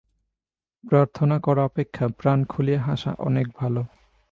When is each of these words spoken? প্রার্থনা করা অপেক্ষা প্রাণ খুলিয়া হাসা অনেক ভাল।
প্রার্থনা 0.83 1.35
করা 1.39 1.61
অপেক্ষা 1.63 2.05
প্রাণ 2.19 2.39
খুলিয়া 2.45 2.81
হাসা 2.81 3.11
অনেক 3.27 3.47
ভাল। 3.57 3.75